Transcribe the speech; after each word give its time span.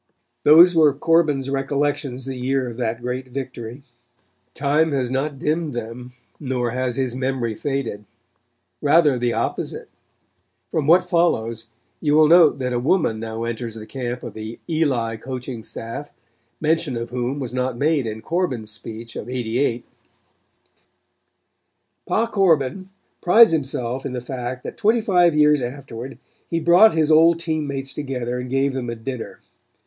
Those 0.41 0.73
were 0.73 0.95
Corbin's 0.95 1.47
recollections 1.47 2.25
the 2.25 2.35
year 2.35 2.67
of 2.67 2.77
that 2.77 3.03
great 3.03 3.27
victory. 3.27 3.83
Time 4.55 4.93
has 4.93 5.11
not 5.11 5.37
dimmed 5.37 5.73
them, 5.73 6.13
nor 6.39 6.71
has 6.71 6.95
his 6.95 7.15
memory 7.15 7.53
faded. 7.53 8.05
Rather 8.81 9.19
the 9.19 9.33
opposite. 9.33 9.89
From 10.71 10.87
what 10.87 11.07
follows 11.07 11.67
you 11.99 12.15
will 12.15 12.27
note 12.27 12.57
that 12.57 12.73
a 12.73 12.79
woman 12.79 13.19
now 13.19 13.43
enters 13.43 13.75
the 13.75 13.85
camp 13.85 14.23
of 14.23 14.33
the 14.33 14.57
Eli 14.67 15.17
coaching 15.17 15.61
staff, 15.61 16.11
mention 16.59 16.97
of 16.97 17.11
whom 17.11 17.37
was 17.39 17.53
not 17.53 17.77
made 17.77 18.07
in 18.07 18.21
Corbin's 18.23 18.71
speech 18.71 19.15
of 19.15 19.29
'88. 19.29 19.85
Pa 22.07 22.25
Corbin 22.25 22.89
prides 23.21 23.51
himself 23.51 24.03
in 24.03 24.13
the 24.13 24.19
fact 24.19 24.63
that 24.63 24.77
twenty 24.77 24.99
five 25.01 25.35
years 25.35 25.61
afterward 25.61 26.17
he 26.49 26.59
brought 26.59 26.95
his 26.95 27.11
old 27.11 27.37
team 27.37 27.67
mates 27.67 27.93
together 27.93 28.39
and 28.39 28.49
gave 28.49 28.73
them 28.73 28.89
a 28.89 28.95
dinner. 28.95 29.41